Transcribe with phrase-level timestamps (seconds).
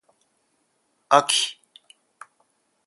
[1.09, 1.59] あき